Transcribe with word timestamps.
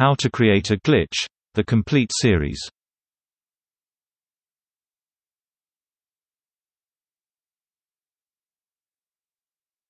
How 0.00 0.14
to 0.20 0.30
Create 0.30 0.70
a 0.70 0.78
Glitch, 0.78 1.26
the 1.52 1.62
complete 1.62 2.10
series. 2.22 2.58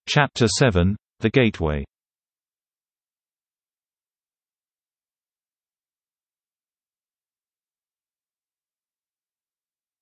Chapter 0.09 0.49
7 0.49 0.97
The 1.21 1.31
Gateway 1.31 1.85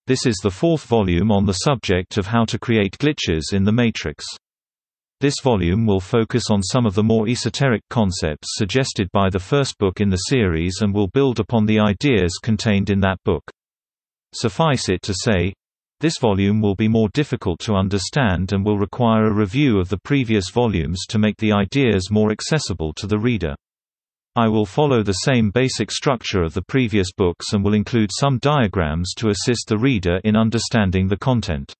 This 0.06 0.24
is 0.24 0.36
the 0.42 0.50
fourth 0.50 0.84
volume 0.84 1.30
on 1.30 1.44
the 1.44 1.52
subject 1.52 2.16
of 2.16 2.28
how 2.28 2.46
to 2.46 2.58
create 2.58 2.96
glitches 2.96 3.52
in 3.52 3.64
the 3.64 3.72
matrix. 3.72 4.24
This 5.20 5.40
volume 5.42 5.84
will 5.84 5.98
focus 5.98 6.44
on 6.48 6.62
some 6.62 6.86
of 6.86 6.94
the 6.94 7.02
more 7.02 7.28
esoteric 7.28 7.82
concepts 7.90 8.50
suggested 8.52 9.08
by 9.12 9.28
the 9.28 9.40
first 9.40 9.76
book 9.78 10.00
in 10.00 10.10
the 10.10 10.16
series 10.16 10.76
and 10.80 10.94
will 10.94 11.08
build 11.08 11.40
upon 11.40 11.66
the 11.66 11.80
ideas 11.80 12.38
contained 12.40 12.88
in 12.88 13.00
that 13.00 13.18
book. 13.24 13.42
Suffice 14.32 14.88
it 14.88 15.02
to 15.02 15.14
say, 15.14 15.52
this 15.98 16.18
volume 16.18 16.60
will 16.60 16.76
be 16.76 16.86
more 16.86 17.08
difficult 17.08 17.58
to 17.60 17.74
understand 17.74 18.52
and 18.52 18.64
will 18.64 18.78
require 18.78 19.26
a 19.26 19.34
review 19.34 19.80
of 19.80 19.88
the 19.88 19.98
previous 19.98 20.50
volumes 20.50 21.04
to 21.08 21.18
make 21.18 21.36
the 21.38 21.52
ideas 21.52 22.12
more 22.12 22.30
accessible 22.30 22.92
to 22.92 23.08
the 23.08 23.18
reader. 23.18 23.56
I 24.36 24.46
will 24.46 24.66
follow 24.66 25.02
the 25.02 25.24
same 25.24 25.50
basic 25.50 25.90
structure 25.90 26.44
of 26.44 26.54
the 26.54 26.62
previous 26.62 27.08
books 27.16 27.46
and 27.52 27.64
will 27.64 27.74
include 27.74 28.10
some 28.12 28.38
diagrams 28.38 29.14
to 29.16 29.30
assist 29.30 29.66
the 29.66 29.78
reader 29.78 30.20
in 30.22 30.36
understanding 30.36 31.08
the 31.08 31.18
content. 31.18 31.74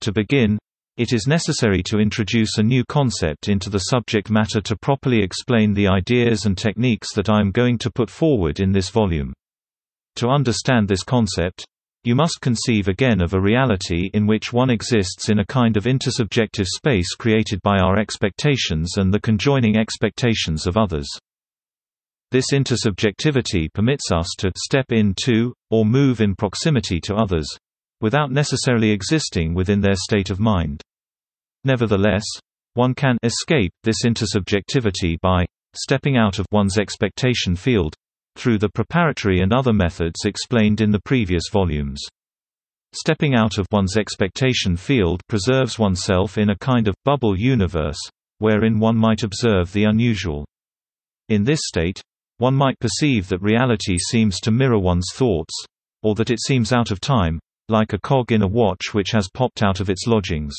To 0.00 0.12
begin, 0.12 0.58
it 0.96 1.12
is 1.12 1.26
necessary 1.26 1.82
to 1.84 1.98
introduce 1.98 2.58
a 2.58 2.62
new 2.62 2.84
concept 2.84 3.48
into 3.48 3.70
the 3.70 3.78
subject 3.78 4.30
matter 4.30 4.60
to 4.60 4.76
properly 4.76 5.22
explain 5.22 5.72
the 5.72 5.88
ideas 5.88 6.44
and 6.44 6.58
techniques 6.58 7.14
that 7.14 7.30
I 7.30 7.40
am 7.40 7.50
going 7.50 7.78
to 7.78 7.90
put 7.90 8.10
forward 8.10 8.60
in 8.60 8.72
this 8.72 8.90
volume. 8.90 9.32
To 10.16 10.28
understand 10.28 10.88
this 10.88 11.02
concept, 11.02 11.64
you 12.04 12.14
must 12.14 12.40
conceive 12.42 12.88
again 12.88 13.22
of 13.22 13.32
a 13.32 13.40
reality 13.40 14.10
in 14.12 14.26
which 14.26 14.52
one 14.52 14.68
exists 14.68 15.30
in 15.30 15.38
a 15.38 15.46
kind 15.46 15.76
of 15.76 15.84
intersubjective 15.84 16.66
space 16.66 17.14
created 17.14 17.62
by 17.62 17.78
our 17.78 17.98
expectations 17.98 18.98
and 18.98 19.14
the 19.14 19.20
conjoining 19.20 19.78
expectations 19.78 20.66
of 20.66 20.76
others. 20.76 21.08
This 22.32 22.46
intersubjectivity 22.52 23.72
permits 23.72 24.10
us 24.10 24.26
to 24.38 24.50
step 24.56 24.86
into, 24.90 25.54
or 25.70 25.86
move 25.86 26.20
in 26.20 26.34
proximity 26.34 26.98
to 27.04 27.14
others, 27.14 27.46
without 28.02 28.30
necessarily 28.30 28.90
existing 28.90 29.54
within 29.54 29.80
their 29.80 29.94
state 29.94 30.28
of 30.28 30.38
mind. 30.38 30.82
Nevertheless, 31.64 32.24
one 32.74 32.94
can 32.94 33.16
escape 33.22 33.72
this 33.84 34.04
intersubjectivity 34.04 35.18
by 35.20 35.46
stepping 35.74 36.16
out 36.16 36.38
of 36.38 36.46
one's 36.50 36.78
expectation 36.78 37.56
field 37.56 37.94
through 38.36 38.58
the 38.58 38.68
preparatory 38.68 39.40
and 39.40 39.52
other 39.52 39.72
methods 39.72 40.24
explained 40.24 40.80
in 40.80 40.90
the 40.90 41.00
previous 41.04 41.44
volumes. 41.50 42.00
Stepping 42.94 43.34
out 43.34 43.56
of 43.56 43.66
one's 43.72 43.96
expectation 43.96 44.76
field 44.76 45.22
preserves 45.28 45.78
oneself 45.78 46.36
in 46.36 46.50
a 46.50 46.58
kind 46.58 46.88
of 46.88 46.94
bubble 47.04 47.38
universe, 47.38 47.98
wherein 48.38 48.78
one 48.78 48.96
might 48.96 49.22
observe 49.22 49.72
the 49.72 49.84
unusual. 49.84 50.44
In 51.28 51.44
this 51.44 51.60
state, 51.62 52.02
one 52.38 52.54
might 52.54 52.78
perceive 52.80 53.28
that 53.28 53.40
reality 53.40 53.96
seems 53.96 54.40
to 54.40 54.50
mirror 54.50 54.78
one's 54.78 55.08
thoughts, 55.14 55.54
or 56.02 56.14
that 56.16 56.30
it 56.30 56.40
seems 56.40 56.72
out 56.72 56.90
of 56.90 57.00
time, 57.00 57.38
like 57.72 57.92
a 57.92 58.00
cog 58.00 58.30
in 58.30 58.42
a 58.42 58.46
watch 58.46 58.92
which 58.92 59.10
has 59.10 59.28
popped 59.34 59.62
out 59.62 59.80
of 59.80 59.90
its 59.90 60.06
lodgings. 60.06 60.54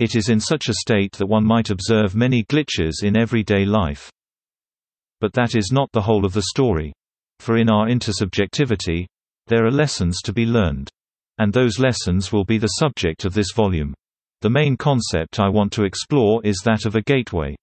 It 0.00 0.16
is 0.16 0.28
in 0.28 0.40
such 0.40 0.68
a 0.68 0.74
state 0.74 1.12
that 1.12 1.28
one 1.28 1.46
might 1.46 1.70
observe 1.70 2.16
many 2.16 2.42
glitches 2.44 3.04
in 3.04 3.16
everyday 3.16 3.64
life. 3.64 4.10
But 5.20 5.34
that 5.34 5.54
is 5.54 5.70
not 5.70 5.92
the 5.92 6.02
whole 6.02 6.24
of 6.24 6.32
the 6.32 6.42
story. 6.42 6.92
For 7.38 7.56
in 7.56 7.70
our 7.70 7.86
intersubjectivity, 7.86 9.06
there 9.46 9.64
are 9.64 9.70
lessons 9.70 10.20
to 10.22 10.32
be 10.32 10.46
learned. 10.46 10.90
And 11.38 11.52
those 11.52 11.78
lessons 11.78 12.32
will 12.32 12.44
be 12.44 12.58
the 12.58 12.78
subject 12.78 13.24
of 13.24 13.34
this 13.34 13.52
volume. 13.52 13.94
The 14.40 14.50
main 14.50 14.76
concept 14.76 15.38
I 15.38 15.48
want 15.48 15.72
to 15.74 15.84
explore 15.84 16.40
is 16.44 16.60
that 16.64 16.86
of 16.86 16.96
a 16.96 17.02
gateway. 17.02 17.54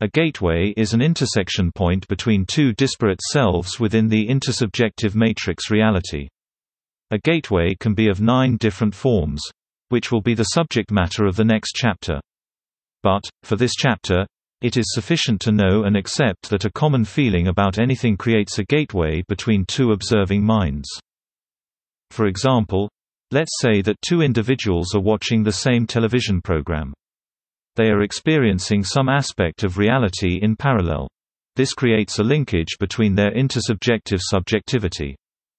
A 0.00 0.08
gateway 0.08 0.72
is 0.76 0.94
an 0.94 1.02
intersection 1.02 1.72
point 1.72 2.06
between 2.06 2.46
two 2.46 2.72
disparate 2.74 3.20
selves 3.20 3.80
within 3.80 4.06
the 4.06 4.28
intersubjective 4.28 5.16
matrix 5.16 5.72
reality. 5.72 6.28
A 7.10 7.18
gateway 7.18 7.74
can 7.80 7.94
be 7.94 8.08
of 8.08 8.20
nine 8.20 8.58
different 8.58 8.94
forms, 8.94 9.42
which 9.88 10.12
will 10.12 10.20
be 10.20 10.34
the 10.34 10.44
subject 10.44 10.90
matter 10.90 11.24
of 11.24 11.36
the 11.36 11.44
next 11.44 11.72
chapter. 11.74 12.20
But, 13.02 13.24
for 13.44 13.56
this 13.56 13.74
chapter, 13.74 14.26
it 14.60 14.76
is 14.76 14.92
sufficient 14.92 15.40
to 15.42 15.52
know 15.52 15.84
and 15.84 15.96
accept 15.96 16.50
that 16.50 16.66
a 16.66 16.72
common 16.72 17.06
feeling 17.06 17.48
about 17.48 17.78
anything 17.78 18.18
creates 18.18 18.58
a 18.58 18.64
gateway 18.64 19.22
between 19.26 19.64
two 19.64 19.92
observing 19.92 20.44
minds. 20.44 20.86
For 22.10 22.26
example, 22.26 22.90
let's 23.30 23.52
say 23.58 23.80
that 23.82 24.02
two 24.06 24.20
individuals 24.20 24.94
are 24.94 25.00
watching 25.00 25.42
the 25.42 25.52
same 25.52 25.86
television 25.86 26.42
program. 26.42 26.92
They 27.76 27.90
are 27.90 28.02
experiencing 28.02 28.84
some 28.84 29.08
aspect 29.08 29.64
of 29.64 29.78
reality 29.78 30.40
in 30.42 30.56
parallel. 30.56 31.08
This 31.56 31.72
creates 31.72 32.18
a 32.18 32.24
linkage 32.24 32.76
between 32.78 33.14
their 33.14 33.30
intersubjective 33.30 34.20
subjectivity. 34.20 35.16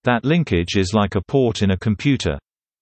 That 0.10 0.26
linkage 0.26 0.76
is 0.76 0.96
like 0.96 1.14
a 1.14 1.22
port 1.22 1.62
in 1.62 1.70
a 1.70 1.78
computer. 1.78 2.40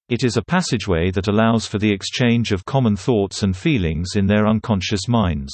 It 0.08 0.24
is 0.24 0.38
a 0.38 0.42
passageway 0.42 1.12
that 1.12 1.28
allows 1.28 1.68
for 1.68 1.78
the 1.78 1.92
exchange 1.92 2.54
of 2.54 2.64
common 2.64 2.96
thoughts 2.96 3.44
and 3.44 3.54
feelings 3.54 4.12
in 4.16 4.28
their 4.28 4.48
unconscious 4.48 5.10
minds. 5.10 5.52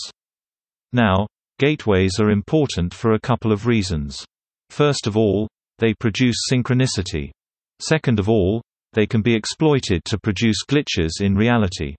Now, 0.91 1.25
gateways 1.57 2.19
are 2.19 2.29
important 2.29 2.93
for 2.93 3.13
a 3.13 3.19
couple 3.19 3.51
of 3.51 3.65
reasons. 3.65 4.23
First 4.69 5.07
of 5.07 5.17
all, 5.17 5.47
they 5.79 5.95
produce 5.95 6.35
synchronicity. 6.47 7.31
Second 7.79 8.19
of 8.19 8.29
all, 8.29 8.61
they 8.93 9.07
can 9.07 9.23
be 9.23 9.33
exploited 9.33 10.05
to 10.05 10.19
produce 10.19 10.63
glitches 10.69 11.21
in 11.21 11.33
reality. 11.33 11.95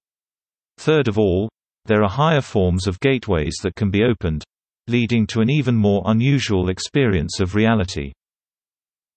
Third 0.78 1.08
of 1.08 1.18
all, 1.18 1.48
there 1.86 2.04
are 2.04 2.08
higher 2.08 2.42
forms 2.42 2.86
of 2.86 3.00
gateways 3.00 3.56
that 3.64 3.74
can 3.74 3.90
be 3.90 4.04
opened, 4.04 4.44
leading 4.86 5.26
to 5.26 5.40
an 5.40 5.50
even 5.50 5.74
more 5.74 6.04
unusual 6.06 6.68
experience 6.68 7.40
of 7.40 7.56
reality. 7.56 8.12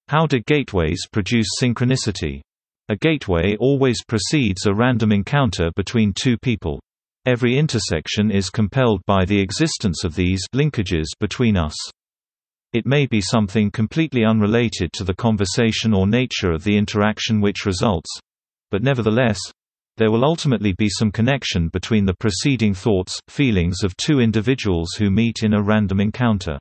How 0.10 0.26
do 0.26 0.40
gateways 0.40 1.02
produce 1.12 1.48
synchronicity? 1.62 2.40
A 2.88 2.96
gateway 2.96 3.58
always 3.60 4.06
precedes 4.08 4.66
a 4.66 4.74
random 4.74 5.12
encounter 5.12 5.70
between 5.76 6.14
two 6.14 6.38
people. 6.38 6.80
Every 7.26 7.58
intersection 7.58 8.32
is 8.32 8.50
compelled 8.50 9.02
by 9.06 9.26
the 9.26 9.42
existence 9.42 10.06
of 10.06 10.16
these 10.16 10.42
linkages 10.56 11.08
between 11.20 11.58
us. 11.58 11.76
It 12.72 12.86
may 12.86 13.06
be 13.06 13.20
something 13.20 13.70
completely 13.70 14.24
unrelated 14.24 14.94
to 14.94 15.04
the 15.04 15.14
conversation 15.14 15.94
or 15.94 16.08
nature 16.08 16.54
of 16.54 16.64
the 16.64 16.78
interaction 16.78 17.42
which 17.42 17.66
results. 17.66 18.10
But 18.72 18.84
nevertheless, 18.84 19.42
there 19.98 20.10
will 20.10 20.24
ultimately 20.24 20.72
be 20.78 20.88
some 20.88 21.12
connection 21.12 21.68
between 21.68 22.06
the 22.06 22.16
preceding 22.18 22.74
thoughts, 22.74 23.20
feelings 23.28 23.84
of 23.84 23.98
two 23.98 24.22
individuals 24.22 24.94
who 24.98 25.12
meet 25.12 25.44
in 25.44 25.54
a 25.54 25.62
random 25.62 26.00
encounter. 26.00 26.58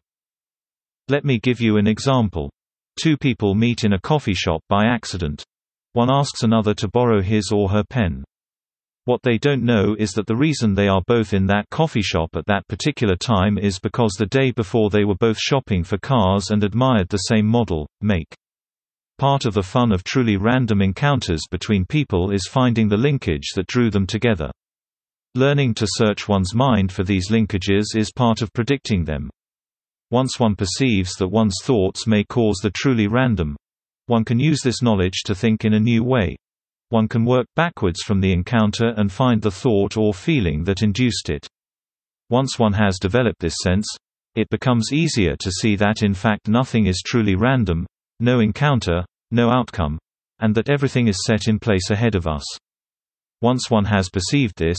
Let 1.09 1.25
me 1.25 1.39
give 1.39 1.61
you 1.61 1.77
an 1.77 1.87
example. 1.87 2.51
Two 3.01 3.17
people 3.17 3.55
meet 3.55 3.85
in 3.85 3.93
a 3.93 4.01
coffee 4.01 4.35
shop 4.35 4.63
by 4.69 4.87
accident. 4.87 5.45
One 5.93 6.11
asks 6.11 6.43
another 6.43 6.75
to 6.75 6.89
borrow 6.89 7.21
his 7.21 7.51
or 7.53 7.69
her 7.69 7.85
pen. 7.85 8.25
What 9.05 9.23
they 9.23 9.39
don't 9.39 9.63
know 9.63 9.95
is 9.99 10.11
that 10.13 10.27
the 10.27 10.35
reason 10.35 10.75
they 10.75 10.89
are 10.89 11.03
both 11.07 11.33
in 11.33 11.47
that 11.47 11.71
coffee 11.71 12.03
shop 12.03 12.31
at 12.35 12.47
that 12.47 12.67
particular 12.69 13.15
time 13.15 13.57
is 13.57 13.79
because 13.79 14.13
the 14.19 14.27
day 14.27 14.51
before 14.51 14.91
they 14.91 15.05
were 15.05 15.15
both 15.15 15.39
shopping 15.39 15.85
for 15.85 15.97
cars 15.99 16.51
and 16.51 16.65
admired 16.65 17.09
the 17.09 17.19
same 17.19 17.47
model, 17.47 17.87
make. 18.01 18.35
Part 19.19 19.45
of 19.45 19.55
the 19.55 19.63
fun 19.63 19.93
of 19.93 20.03
truly 20.03 20.37
random 20.37 20.83
encounters 20.83 21.43
between 21.51 21.87
people 21.87 22.33
is 22.33 22.49
finding 22.51 22.89
the 22.89 22.97
linkage 22.97 23.53
that 23.55 23.69
drew 23.69 23.91
them 23.91 24.07
together. 24.07 24.51
Learning 25.37 25.73
to 25.75 25.87
search 25.89 26.29
one's 26.29 26.55
mind 26.55 26.91
for 26.91 27.05
these 27.05 27.31
linkages 27.31 27.95
is 27.95 28.11
part 28.11 28.43
of 28.43 28.53
predicting 28.53 29.05
them. 29.05 29.31
Once 30.11 30.39
one 30.39 30.55
perceives 30.55 31.15
that 31.15 31.29
one's 31.29 31.57
thoughts 31.63 32.07
may 32.07 32.23
cause 32.23 32.57
the 32.63 32.71
truly 32.71 33.07
random, 33.09 33.57
one 34.07 34.25
can 34.25 34.39
use 34.39 34.61
this 34.63 34.83
knowledge 34.83 35.23
to 35.25 35.35
think 35.35 35.65
in 35.65 35.75
a 35.75 35.81
new 35.81 36.05
way. 36.05 36.37
One 36.91 37.09
can 37.09 37.25
work 37.25 37.47
backwards 37.57 38.03
from 38.03 38.21
the 38.21 38.33
encounter 38.33 38.95
and 38.97 39.11
find 39.11 39.43
the 39.43 39.51
thought 39.51 39.97
or 39.97 40.15
feeling 40.15 40.63
that 40.65 40.83
induced 40.83 41.29
it. 41.29 41.49
Once 42.31 42.57
one 42.57 42.75
has 42.75 42.99
developed 43.01 43.41
this 43.41 43.57
sense, 43.63 43.87
it 44.37 44.49
becomes 44.49 44.93
easier 44.93 45.35
to 45.37 45.51
see 45.51 45.75
that 45.77 46.03
in 46.03 46.15
fact 46.15 46.47
nothing 46.47 46.87
is 46.87 47.03
truly 47.05 47.35
random, 47.35 47.85
no 48.21 48.39
encounter, 48.39 49.05
no 49.33 49.51
outcome, 49.51 49.99
and 50.39 50.55
that 50.55 50.69
everything 50.69 51.09
is 51.09 51.25
set 51.25 51.49
in 51.49 51.59
place 51.59 51.91
ahead 51.91 52.15
of 52.15 52.29
us. 52.29 52.45
Once 53.41 53.71
one 53.71 53.85
has 53.85 54.09
perceived 54.09 54.57
this, 54.57 54.79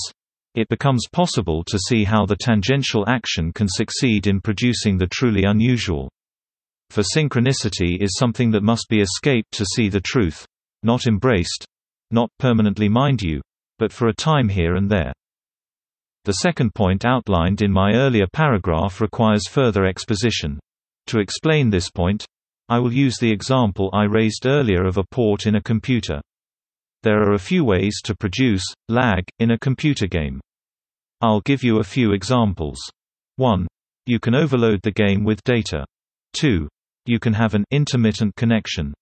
it 0.57 0.67
becomes 0.69 1.07
possible 1.11 1.63
to 1.65 1.77
see 1.77 2.03
how 2.03 2.25
the 2.25 2.35
tangential 2.35 3.07
action 3.07 3.53
can 3.53 3.67
succeed 3.69 4.25
in 4.25 4.41
producing 4.41 4.97
the 4.97 5.05
truly 5.05 5.43
unusual. 5.43 6.09
For 6.89 7.03
synchronicity 7.03 8.01
is 8.01 8.17
something 8.17 8.49
that 8.51 8.63
must 8.63 8.87
be 8.89 8.99
escaped 8.99 9.51
to 9.51 9.65
see 9.75 9.87
the 9.87 10.01
truth, 10.01 10.47
not 10.81 11.05
embraced, 11.05 11.63
not 12.09 12.31
permanently 12.39 12.89
mind 12.89 13.21
you, 13.21 13.39
but 13.77 13.93
for 13.93 14.07
a 14.07 14.15
time 14.15 14.49
here 14.49 14.77
and 14.77 14.89
there. 14.89 15.13
The 16.25 16.33
second 16.33 16.73
point 16.73 17.05
outlined 17.05 17.61
in 17.61 17.71
my 17.71 17.93
earlier 17.93 18.25
paragraph 18.33 18.99
requires 18.99 19.47
further 19.47 19.85
exposition. 19.85 20.59
To 21.05 21.19
explain 21.19 21.69
this 21.69 21.91
point, 21.91 22.25
I 22.67 22.79
will 22.79 22.91
use 22.91 23.17
the 23.19 23.31
example 23.31 23.91
I 23.93 24.05
raised 24.05 24.47
earlier 24.47 24.85
of 24.85 24.97
a 24.97 25.05
port 25.11 25.45
in 25.45 25.53
a 25.53 25.61
computer. 25.61 26.19
There 27.03 27.21
are 27.21 27.33
a 27.33 27.39
few 27.39 27.63
ways 27.63 28.01
to 28.05 28.15
produce 28.15 28.63
lag 28.89 29.23
in 29.37 29.51
a 29.51 29.59
computer 29.59 30.07
game. 30.07 30.41
I'll 31.19 31.41
give 31.41 31.63
you 31.63 31.79
a 31.79 31.83
few 31.83 32.13
examples. 32.13 32.77
1. 33.37 33.67
You 34.05 34.19
can 34.19 34.35
overload 34.35 34.81
the 34.83 34.91
game 34.91 35.23
with 35.23 35.43
data. 35.43 35.83
2. 36.33 36.67
You 37.07 37.19
can 37.19 37.33
have 37.33 37.55
an 37.55 37.65
intermittent 37.71 38.35
connection. 38.35 38.93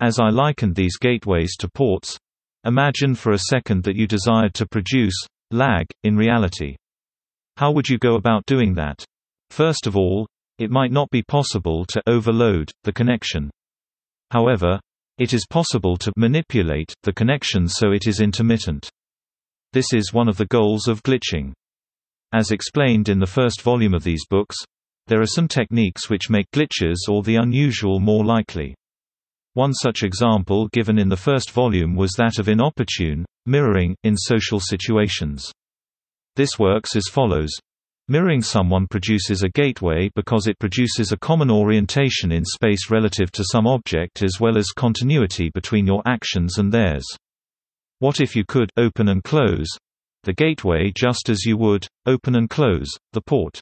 As 0.00 0.18
I 0.18 0.30
likened 0.30 0.74
these 0.74 0.96
gateways 0.96 1.54
to 1.58 1.68
ports, 1.68 2.18
imagine 2.64 3.14
for 3.14 3.32
a 3.32 3.38
second 3.50 3.84
that 3.84 3.94
you 3.94 4.06
desired 4.06 4.54
to 4.54 4.66
produce 4.66 5.14
lag 5.50 5.86
in 6.02 6.16
reality. 6.16 6.76
How 7.58 7.72
would 7.72 7.88
you 7.88 7.98
go 7.98 8.14
about 8.14 8.46
doing 8.46 8.74
that? 8.74 9.04
First 9.50 9.86
of 9.86 9.96
all, 9.96 10.26
it 10.58 10.70
might 10.70 10.92
not 10.92 11.10
be 11.10 11.22
possible 11.22 11.84
to 11.86 12.02
overload 12.06 12.70
the 12.84 12.92
connection. 12.92 13.50
However, 14.30 14.80
it 15.18 15.34
is 15.34 15.46
possible 15.48 15.96
to 15.98 16.12
manipulate 16.16 16.94
the 17.02 17.12
connection 17.12 17.68
so 17.68 17.92
it 17.92 18.06
is 18.06 18.20
intermittent. 18.20 18.88
This 19.74 19.92
is 19.92 20.12
one 20.12 20.28
of 20.28 20.36
the 20.36 20.46
goals 20.46 20.86
of 20.86 21.02
glitching. 21.02 21.52
As 22.32 22.52
explained 22.52 23.08
in 23.08 23.18
the 23.18 23.26
first 23.26 23.60
volume 23.60 23.92
of 23.92 24.04
these 24.04 24.24
books, 24.24 24.54
there 25.08 25.20
are 25.20 25.26
some 25.26 25.48
techniques 25.48 26.08
which 26.08 26.30
make 26.30 26.48
glitches 26.52 26.94
or 27.08 27.24
the 27.24 27.34
unusual 27.34 27.98
more 27.98 28.24
likely. 28.24 28.76
One 29.54 29.72
such 29.72 30.04
example 30.04 30.68
given 30.68 30.96
in 30.96 31.08
the 31.08 31.16
first 31.16 31.50
volume 31.50 31.96
was 31.96 32.12
that 32.12 32.38
of 32.38 32.48
inopportune 32.48 33.24
mirroring 33.46 33.96
in 34.04 34.16
social 34.16 34.60
situations. 34.60 35.50
This 36.36 36.56
works 36.56 36.94
as 36.94 37.08
follows. 37.10 37.50
Mirroring 38.06 38.42
someone 38.42 38.86
produces 38.86 39.42
a 39.42 39.48
gateway 39.48 40.08
because 40.14 40.46
it 40.46 40.60
produces 40.60 41.10
a 41.10 41.18
common 41.18 41.50
orientation 41.50 42.30
in 42.30 42.44
space 42.44 42.92
relative 42.92 43.32
to 43.32 43.44
some 43.50 43.66
object 43.66 44.22
as 44.22 44.38
well 44.38 44.56
as 44.56 44.68
continuity 44.68 45.50
between 45.52 45.84
your 45.84 46.00
actions 46.06 46.58
and 46.58 46.70
theirs. 46.70 47.04
What 48.00 48.20
if 48.20 48.34
you 48.34 48.44
could 48.44 48.70
open 48.76 49.08
and 49.08 49.22
close 49.22 49.66
the 50.24 50.32
gateway 50.32 50.92
just 50.96 51.28
as 51.28 51.44
you 51.44 51.56
would 51.58 51.86
open 52.06 52.34
and 52.36 52.50
close 52.50 52.90
the 53.12 53.20
port? 53.20 53.60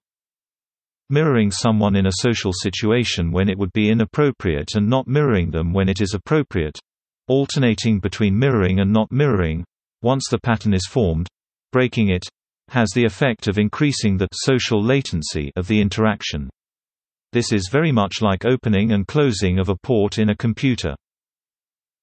Mirroring 1.11 1.51
someone 1.51 1.97
in 1.97 2.07
a 2.07 2.19
social 2.21 2.53
situation 2.53 3.31
when 3.31 3.49
it 3.49 3.59
would 3.59 3.73
be 3.73 3.91
inappropriate 3.91 4.71
and 4.75 4.89
not 4.89 5.07
mirroring 5.07 5.51
them 5.51 5.73
when 5.73 5.89
it 5.89 6.01
is 6.01 6.15
appropriate. 6.15 6.79
Alternating 7.29 8.01
between 8.01 8.39
mirroring 8.39 8.81
and 8.81 8.93
not 8.93 9.13
mirroring. 9.13 9.65
Once 10.01 10.25
the 10.31 10.41
pattern 10.41 10.73
is 10.73 10.87
formed, 10.89 11.29
breaking 11.71 12.09
it 12.09 12.25
has 12.69 12.89
the 12.95 13.05
effect 13.05 13.49
of 13.49 13.59
increasing 13.59 14.17
the 14.17 14.29
social 14.33 14.83
latency 14.83 15.53
of 15.57 15.67
the 15.67 15.81
interaction. 15.81 16.49
This 17.33 17.53
is 17.53 17.69
very 17.71 17.93
much 17.93 18.23
like 18.23 18.45
opening 18.45 18.93
and 18.93 19.07
closing 19.07 19.59
of 19.59 19.69
a 19.69 19.77
port 19.77 20.19
in 20.19 20.31
a 20.31 20.37
computer. 20.37 20.95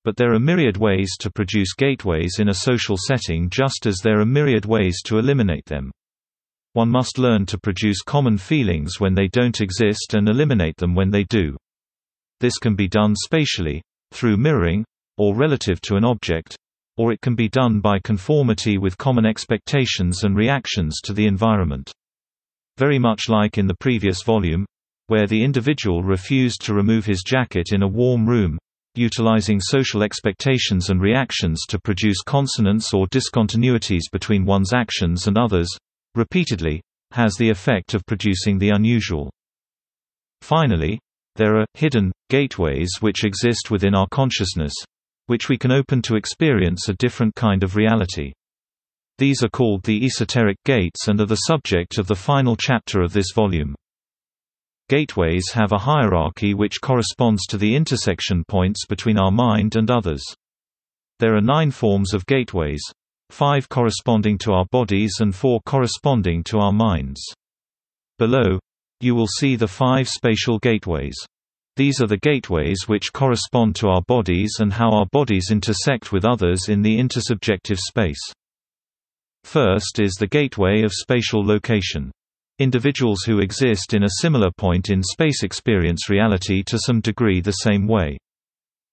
But 0.09 0.17
there 0.17 0.33
are 0.33 0.39
myriad 0.39 0.75
ways 0.75 1.15
to 1.19 1.29
produce 1.29 1.75
gateways 1.75 2.37
in 2.39 2.49
a 2.49 2.53
social 2.55 2.97
setting 2.97 3.47
just 3.47 3.85
as 3.85 3.97
there 3.97 4.19
are 4.21 4.25
myriad 4.25 4.65
ways 4.65 5.03
to 5.03 5.19
eliminate 5.19 5.67
them. 5.67 5.91
One 6.73 6.89
must 6.89 7.19
learn 7.19 7.45
to 7.45 7.59
produce 7.59 8.01
common 8.01 8.39
feelings 8.39 8.99
when 8.99 9.13
they 9.13 9.27
don't 9.27 9.61
exist 9.61 10.15
and 10.15 10.27
eliminate 10.27 10.77
them 10.77 10.95
when 10.95 11.11
they 11.11 11.25
do. 11.25 11.55
This 12.39 12.57
can 12.57 12.75
be 12.75 12.87
done 12.87 13.13
spatially, 13.15 13.83
through 14.11 14.37
mirroring, 14.37 14.83
or 15.19 15.35
relative 15.35 15.79
to 15.81 15.95
an 15.95 16.03
object, 16.03 16.57
or 16.97 17.11
it 17.11 17.21
can 17.21 17.35
be 17.35 17.47
done 17.47 17.79
by 17.79 17.99
conformity 17.99 18.79
with 18.79 18.97
common 18.97 19.27
expectations 19.27 20.23
and 20.23 20.35
reactions 20.35 21.01
to 21.03 21.13
the 21.13 21.27
environment. 21.27 21.93
Very 22.79 22.97
much 22.97 23.29
like 23.29 23.59
in 23.59 23.67
the 23.67 23.77
previous 23.79 24.23
volume, 24.23 24.65
where 25.05 25.27
the 25.27 25.43
individual 25.43 26.01
refused 26.01 26.61
to 26.61 26.73
remove 26.73 27.05
his 27.05 27.21
jacket 27.21 27.67
in 27.73 27.83
a 27.83 27.87
warm 27.87 28.27
room, 28.27 28.57
utilizing 28.99 29.59
social 29.59 30.03
expectations 30.03 30.89
and 30.89 31.01
reactions 31.01 31.65
to 31.69 31.79
produce 31.79 32.21
consonance 32.21 32.93
or 32.93 33.07
discontinuities 33.07 34.03
between 34.11 34.45
one's 34.45 34.73
actions 34.73 35.25
and 35.25 35.37
others, 35.37 35.69
repeatedly, 36.15 36.81
has 37.11 37.33
the 37.35 37.49
effect 37.49 37.93
of 37.93 38.05
producing 38.05 38.59
the 38.59 38.69
unusual. 38.69 39.31
Finally, 40.41 40.99
there 41.35 41.57
are 41.57 41.65
hidden 41.73 42.11
gateways 42.29 42.89
which 42.99 43.23
exist 43.23 43.71
within 43.71 43.95
our 43.95 44.07
consciousness, 44.11 44.73
which 45.27 45.47
we 45.47 45.57
can 45.57 45.71
open 45.71 46.01
to 46.01 46.15
experience 46.15 46.89
a 46.89 46.93
different 46.95 47.33
kind 47.35 47.63
of 47.63 47.75
reality. 47.75 48.33
These 49.17 49.43
are 49.43 49.49
called 49.49 49.83
the 49.83 50.05
esoteric 50.05 50.57
gates 50.65 51.07
and 51.07 51.19
are 51.21 51.25
the 51.25 51.35
subject 51.35 51.97
of 51.97 52.07
the 52.07 52.15
final 52.15 52.55
chapter 52.55 53.01
of 53.01 53.13
this 53.13 53.31
volume. 53.33 53.75
Gateways 54.89 55.51
have 55.51 55.71
a 55.71 55.77
hierarchy 55.77 56.55
which 56.55 56.81
corresponds 56.81 57.45
to 57.45 57.59
the 57.59 57.75
intersection 57.75 58.43
points 58.47 58.87
between 58.87 59.19
our 59.19 59.29
mind 59.29 59.75
and 59.75 59.91
others. 59.91 60.23
There 61.19 61.35
are 61.35 61.41
nine 61.41 61.69
forms 61.69 62.15
of 62.15 62.25
gateways, 62.25 62.81
five 63.29 63.69
corresponding 63.69 64.39
to 64.39 64.53
our 64.53 64.65
bodies 64.71 65.17
and 65.19 65.35
four 65.35 65.61
corresponding 65.67 66.43
to 66.45 66.57
our 66.57 66.73
minds. 66.73 67.21
Below, 68.17 68.57
you 68.99 69.13
will 69.13 69.27
see 69.27 69.55
the 69.55 69.67
five 69.67 70.09
spatial 70.09 70.57
gateways. 70.57 71.15
These 71.75 72.01
are 72.01 72.07
the 72.07 72.17
gateways 72.17 72.85
which 72.87 73.13
correspond 73.13 73.75
to 73.75 73.89
our 73.89 74.01
bodies 74.07 74.55
and 74.59 74.73
how 74.73 74.89
our 74.89 75.05
bodies 75.11 75.51
intersect 75.51 76.11
with 76.11 76.25
others 76.25 76.67
in 76.67 76.81
the 76.81 76.97
intersubjective 76.97 77.77
space. 77.77 78.33
First 79.43 79.99
is 79.99 80.13
the 80.13 80.25
gateway 80.25 80.81
of 80.81 80.91
spatial 80.91 81.45
location. 81.45 82.11
Individuals 82.59 83.23
who 83.25 83.39
exist 83.39 83.93
in 83.93 84.03
a 84.03 84.19
similar 84.21 84.51
point 84.51 84.89
in 84.89 85.01
space 85.01 85.43
experience 85.43 86.09
reality 86.09 86.61
to 86.63 86.77
some 86.77 86.99
degree 86.99 87.39
the 87.39 87.51
same 87.51 87.87
way. 87.87 88.17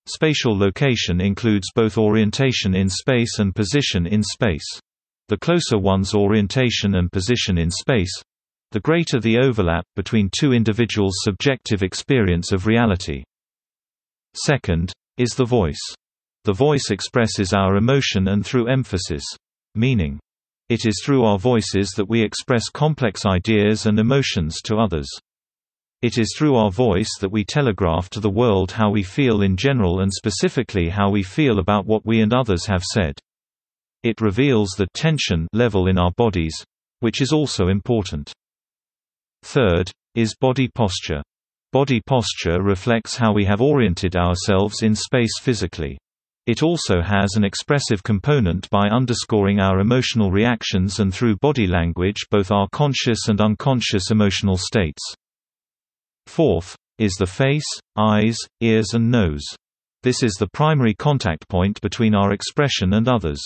Spatial 0.06 0.56
location 0.56 1.20
includes 1.20 1.68
both 1.74 1.98
orientation 1.98 2.76
in 2.76 2.88
space 2.88 3.40
and 3.40 3.54
position 3.54 4.06
in 4.06 4.22
space. 4.22 4.80
The 5.28 5.38
closer 5.38 5.78
one's 5.78 6.14
orientation 6.14 6.94
and 6.94 7.10
position 7.10 7.58
in 7.58 7.72
space, 7.72 8.22
the 8.70 8.80
greater 8.80 9.18
the 9.18 9.38
overlap 9.38 9.84
between 9.96 10.30
two 10.30 10.52
individuals' 10.52 11.18
subjective 11.22 11.82
experience 11.82 12.52
of 12.52 12.66
reality. 12.66 13.24
Second, 14.34 14.92
is 15.18 15.30
the 15.30 15.44
voice. 15.44 15.80
The 16.44 16.52
voice 16.52 16.90
expresses 16.90 17.52
our 17.52 17.76
emotion 17.76 18.28
and 18.28 18.46
through 18.46 18.68
emphasis. 18.68 19.24
Meaning. 19.74 20.20
It 20.68 20.84
is 20.84 21.00
through 21.04 21.24
our 21.24 21.38
voices 21.38 21.90
that 21.96 22.08
we 22.08 22.22
express 22.22 22.68
complex 22.68 23.24
ideas 23.24 23.86
and 23.86 24.00
emotions 24.00 24.60
to 24.62 24.78
others. 24.78 25.08
It 26.02 26.18
is 26.18 26.34
through 26.36 26.56
our 26.56 26.72
voice 26.72 27.10
that 27.20 27.30
we 27.30 27.44
telegraph 27.44 28.10
to 28.10 28.20
the 28.20 28.30
world 28.30 28.72
how 28.72 28.90
we 28.90 29.04
feel 29.04 29.42
in 29.42 29.56
general 29.56 30.00
and 30.00 30.12
specifically 30.12 30.88
how 30.88 31.08
we 31.08 31.22
feel 31.22 31.60
about 31.60 31.86
what 31.86 32.04
we 32.04 32.20
and 32.20 32.34
others 32.34 32.66
have 32.66 32.82
said. 32.82 33.18
It 34.02 34.20
reveals 34.20 34.70
the 34.70 34.88
tension 34.92 35.46
level 35.52 35.86
in 35.86 35.98
our 35.98 36.10
bodies, 36.16 36.54
which 36.98 37.20
is 37.20 37.32
also 37.32 37.68
important. 37.68 38.32
Third, 39.44 39.90
is 40.16 40.34
body 40.34 40.68
posture. 40.68 41.22
Body 41.72 42.00
posture 42.04 42.62
reflects 42.62 43.16
how 43.16 43.32
we 43.32 43.44
have 43.44 43.60
oriented 43.60 44.16
ourselves 44.16 44.82
in 44.82 44.94
space 44.94 45.38
physically. 45.40 45.96
It 46.46 46.62
also 46.62 47.02
has 47.02 47.34
an 47.34 47.44
expressive 47.44 48.04
component 48.04 48.70
by 48.70 48.88
underscoring 48.88 49.58
our 49.58 49.80
emotional 49.80 50.30
reactions 50.30 51.00
and 51.00 51.12
through 51.12 51.38
body 51.38 51.66
language 51.66 52.26
both 52.30 52.52
our 52.52 52.68
conscious 52.70 53.26
and 53.26 53.40
unconscious 53.40 54.12
emotional 54.12 54.56
states. 54.56 55.02
Fourth, 56.28 56.76
is 56.98 57.14
the 57.18 57.26
face, 57.26 57.66
eyes, 57.96 58.36
ears 58.60 58.94
and 58.94 59.10
nose. 59.10 59.44
This 60.04 60.22
is 60.22 60.34
the 60.34 60.48
primary 60.52 60.94
contact 60.94 61.48
point 61.48 61.80
between 61.80 62.14
our 62.14 62.32
expression 62.32 62.94
and 62.94 63.08
others. 63.08 63.42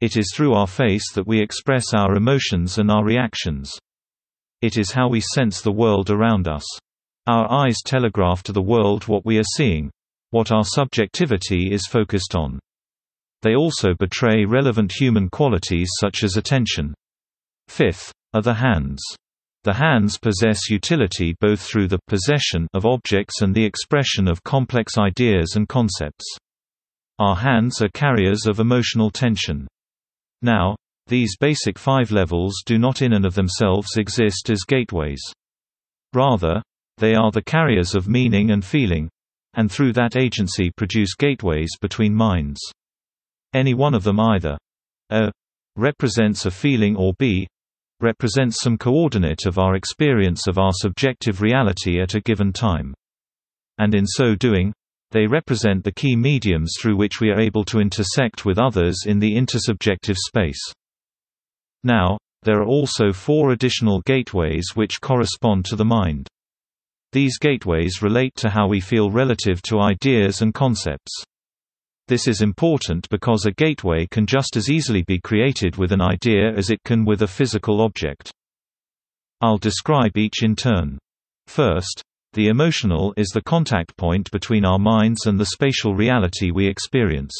It 0.00 0.16
is 0.16 0.32
through 0.34 0.54
our 0.54 0.66
face 0.66 1.12
that 1.12 1.26
we 1.26 1.42
express 1.42 1.92
our 1.92 2.14
emotions 2.14 2.78
and 2.78 2.90
our 2.90 3.04
reactions. 3.04 3.70
It 4.62 4.78
is 4.78 4.92
how 4.92 5.08
we 5.08 5.20
sense 5.20 5.60
the 5.60 5.70
world 5.70 6.08
around 6.08 6.48
us. 6.48 6.64
Our 7.26 7.46
eyes 7.52 7.76
telegraph 7.84 8.42
to 8.44 8.52
the 8.52 8.62
world 8.62 9.06
what 9.06 9.26
we 9.26 9.38
are 9.38 9.54
seeing 9.56 9.90
what 10.30 10.52
our 10.52 10.64
subjectivity 10.64 11.72
is 11.72 11.86
focused 11.86 12.34
on. 12.34 12.58
They 13.42 13.54
also 13.54 13.94
betray 13.98 14.44
relevant 14.44 14.92
human 14.92 15.28
qualities 15.28 15.88
such 16.00 16.24
as 16.24 16.36
attention. 16.36 16.94
Fifth, 17.68 18.12
are 18.34 18.42
the 18.42 18.54
hands. 18.54 19.00
The 19.64 19.74
hands 19.74 20.18
possess 20.18 20.70
utility 20.70 21.34
both 21.40 21.60
through 21.60 21.88
the 21.88 22.00
possession 22.06 22.68
of 22.74 22.86
objects 22.86 23.42
and 23.42 23.54
the 23.54 23.64
expression 23.64 24.28
of 24.28 24.44
complex 24.44 24.98
ideas 24.98 25.54
and 25.56 25.68
concepts. 25.68 26.24
Our 27.18 27.36
hands 27.36 27.82
are 27.82 27.88
carriers 27.88 28.46
of 28.46 28.60
emotional 28.60 29.10
tension. 29.10 29.66
Now, 30.42 30.76
these 31.06 31.36
basic 31.38 31.78
five 31.78 32.10
levels 32.10 32.62
do 32.66 32.78
not 32.78 33.02
in 33.02 33.14
and 33.14 33.24
of 33.24 33.34
themselves 33.34 33.96
exist 33.96 34.50
as 34.50 34.60
gateways. 34.66 35.22
Rather, 36.12 36.62
they 36.98 37.14
are 37.14 37.30
the 37.30 37.42
carriers 37.42 37.94
of 37.94 38.08
meaning 38.08 38.50
and 38.50 38.64
feeling, 38.64 39.08
and 39.54 39.70
through 39.70 39.92
that 39.92 40.16
agency 40.16 40.70
produce 40.70 41.14
gateways 41.14 41.70
between 41.80 42.14
minds. 42.14 42.60
Any 43.54 43.74
one 43.74 43.94
of 43.94 44.04
them 44.04 44.20
either 44.20 44.58
a 45.10 45.32
represents 45.76 46.44
a 46.44 46.50
feeling 46.50 46.96
or 46.96 47.14
b 47.18 47.46
represents 48.00 48.60
some 48.60 48.76
coordinate 48.76 49.46
of 49.46 49.58
our 49.58 49.74
experience 49.74 50.46
of 50.46 50.58
our 50.58 50.72
subjective 50.72 51.40
reality 51.40 52.00
at 52.00 52.14
a 52.14 52.20
given 52.20 52.52
time. 52.52 52.94
And 53.78 53.94
in 53.94 54.06
so 54.06 54.34
doing, 54.34 54.72
they 55.10 55.26
represent 55.26 55.82
the 55.82 55.92
key 55.92 56.14
mediums 56.14 56.74
through 56.78 56.96
which 56.96 57.20
we 57.20 57.30
are 57.30 57.40
able 57.40 57.64
to 57.64 57.80
intersect 57.80 58.44
with 58.44 58.58
others 58.58 59.04
in 59.06 59.18
the 59.18 59.34
intersubjective 59.34 60.16
space. 60.16 60.60
Now, 61.82 62.18
there 62.42 62.60
are 62.60 62.66
also 62.66 63.12
four 63.12 63.52
additional 63.52 64.02
gateways 64.02 64.66
which 64.74 65.00
correspond 65.00 65.64
to 65.66 65.76
the 65.76 65.84
mind. 65.84 66.28
These 67.12 67.38
gateways 67.38 68.02
relate 68.02 68.34
to 68.36 68.50
how 68.50 68.68
we 68.68 68.80
feel 68.80 69.10
relative 69.10 69.62
to 69.62 69.80
ideas 69.80 70.42
and 70.42 70.52
concepts. 70.52 71.10
This 72.06 72.28
is 72.28 72.42
important 72.42 73.08
because 73.10 73.46
a 73.46 73.52
gateway 73.52 74.06
can 74.10 74.26
just 74.26 74.56
as 74.56 74.70
easily 74.70 75.02
be 75.02 75.18
created 75.18 75.76
with 75.76 75.92
an 75.92 76.02
idea 76.02 76.52
as 76.56 76.70
it 76.70 76.82
can 76.84 77.04
with 77.04 77.22
a 77.22 77.26
physical 77.26 77.80
object. 77.80 78.30
I'll 79.40 79.58
describe 79.58 80.16
each 80.16 80.42
in 80.42 80.56
turn. 80.56 80.98
First, 81.46 82.02
the 82.34 82.48
emotional 82.48 83.14
is 83.16 83.28
the 83.28 83.42
contact 83.42 83.96
point 83.96 84.30
between 84.30 84.66
our 84.66 84.78
minds 84.78 85.26
and 85.26 85.40
the 85.40 85.46
spatial 85.46 85.94
reality 85.94 86.50
we 86.50 86.66
experience. 86.66 87.34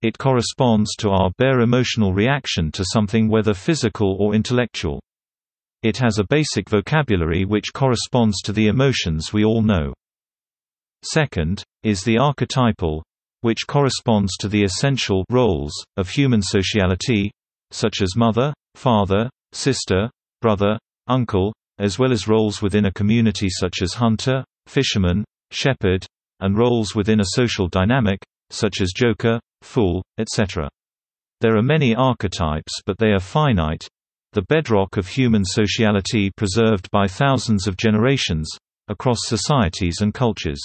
It 0.00 0.16
corresponds 0.16 0.94
to 0.96 1.10
our 1.10 1.30
bare 1.36 1.60
emotional 1.60 2.14
reaction 2.14 2.72
to 2.72 2.84
something 2.84 3.28
whether 3.28 3.52
physical 3.52 4.16
or 4.18 4.34
intellectual. 4.34 5.00
It 5.82 5.96
has 5.96 6.18
a 6.18 6.26
basic 6.28 6.68
vocabulary 6.68 7.46
which 7.46 7.72
corresponds 7.72 8.42
to 8.42 8.52
the 8.52 8.66
emotions 8.66 9.32
we 9.32 9.46
all 9.46 9.62
know. 9.62 9.94
Second, 11.02 11.64
is 11.82 12.02
the 12.02 12.18
archetypal, 12.18 13.02
which 13.40 13.66
corresponds 13.66 14.36
to 14.36 14.48
the 14.48 14.62
essential 14.62 15.24
roles 15.30 15.72
of 15.96 16.10
human 16.10 16.42
sociality, 16.42 17.30
such 17.70 18.02
as 18.02 18.14
mother, 18.14 18.52
father, 18.74 19.30
sister, 19.52 20.10
brother, 20.42 20.78
uncle, 21.06 21.54
as 21.78 21.98
well 21.98 22.12
as 22.12 22.28
roles 22.28 22.60
within 22.60 22.84
a 22.84 22.92
community 22.92 23.48
such 23.48 23.80
as 23.80 23.94
hunter, 23.94 24.44
fisherman, 24.66 25.24
shepherd, 25.50 26.04
and 26.40 26.58
roles 26.58 26.94
within 26.94 27.20
a 27.20 27.32
social 27.32 27.68
dynamic, 27.68 28.18
such 28.50 28.82
as 28.82 28.92
joker, 28.94 29.40
fool, 29.62 30.02
etc. 30.18 30.68
There 31.40 31.56
are 31.56 31.62
many 31.62 31.94
archetypes 31.94 32.82
but 32.84 32.98
they 32.98 33.12
are 33.12 33.20
finite, 33.20 33.88
the 34.32 34.42
bedrock 34.42 34.96
of 34.96 35.08
human 35.08 35.44
sociality 35.44 36.30
preserved 36.30 36.88
by 36.90 37.06
thousands 37.06 37.66
of 37.66 37.76
generations, 37.76 38.48
across 38.88 39.18
societies 39.22 39.98
and 40.00 40.14
cultures. 40.14 40.60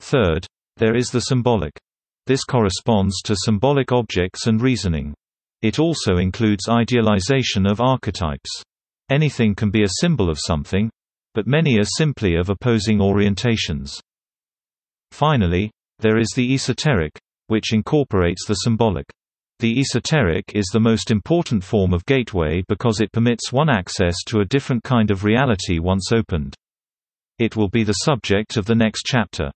Third, 0.00 0.46
there 0.76 0.96
is 0.96 1.10
the 1.10 1.20
symbolic. 1.20 1.72
This 2.26 2.44
corresponds 2.44 3.22
to 3.22 3.36
symbolic 3.36 3.92
objects 3.92 4.46
and 4.46 4.60
reasoning. 4.60 5.14
It 5.62 5.78
also 5.78 6.16
includes 6.16 6.68
idealization 6.68 7.66
of 7.66 7.80
archetypes. 7.80 8.62
Anything 9.10 9.54
can 9.54 9.70
be 9.70 9.82
a 9.82 9.98
symbol 10.00 10.30
of 10.30 10.38
something, 10.38 10.90
but 11.34 11.46
many 11.46 11.78
are 11.78 11.84
simply 11.84 12.36
of 12.36 12.48
opposing 12.48 12.98
orientations. 12.98 14.00
Finally, 15.12 15.70
there 15.98 16.18
is 16.18 16.32
the 16.34 16.54
esoteric, 16.54 17.12
which 17.48 17.72
incorporates 17.72 18.46
the 18.46 18.54
symbolic. 18.54 19.06
The 19.60 19.78
esoteric 19.78 20.52
is 20.54 20.64
the 20.72 20.80
most 20.80 21.10
important 21.10 21.62
form 21.62 21.92
of 21.92 22.06
gateway 22.06 22.64
because 22.66 23.02
it 23.02 23.12
permits 23.12 23.52
one 23.52 23.68
access 23.68 24.14
to 24.28 24.40
a 24.40 24.46
different 24.46 24.82
kind 24.84 25.10
of 25.10 25.22
reality 25.22 25.78
once 25.78 26.12
opened. 26.12 26.54
It 27.38 27.56
will 27.56 27.68
be 27.68 27.84
the 27.84 27.92
subject 27.92 28.56
of 28.56 28.64
the 28.64 28.74
next 28.74 29.02
chapter. 29.04 29.50